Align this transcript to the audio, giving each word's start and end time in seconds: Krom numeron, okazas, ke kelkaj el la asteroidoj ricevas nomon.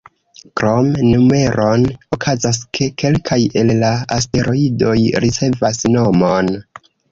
Krom 0.59 0.87
numeron, 1.09 1.83
okazas, 2.17 2.61
ke 2.79 2.89
kelkaj 3.03 3.39
el 3.63 3.75
la 3.85 3.93
asteroidoj 4.19 4.99
ricevas 5.27 5.85
nomon. 5.97 6.53